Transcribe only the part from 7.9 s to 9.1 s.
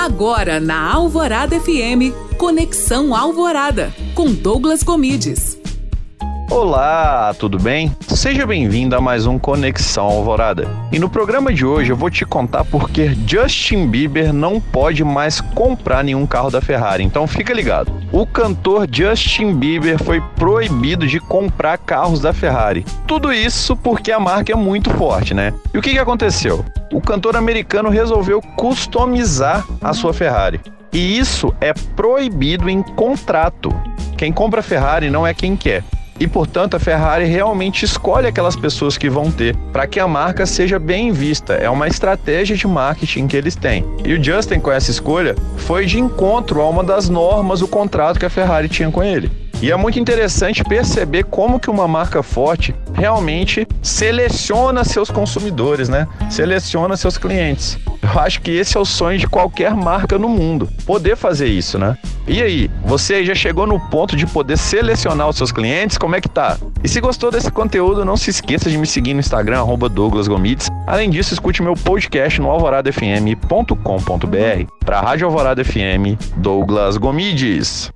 Seja bem-vindo a